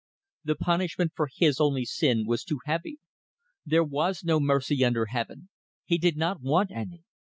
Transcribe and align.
The 0.43 0.55
punishment 0.55 1.11
for 1.15 1.29
his 1.31 1.59
only 1.61 1.85
sin 1.85 2.25
was 2.25 2.43
too 2.43 2.57
heavy. 2.65 2.97
There 3.67 3.83
was 3.83 4.23
no 4.23 4.39
mercy 4.39 4.83
under 4.83 5.05
Heaven. 5.05 5.49
He 5.85 5.99
did 5.99 6.17
not 6.17 6.41
want 6.41 6.71
any. 6.71 7.03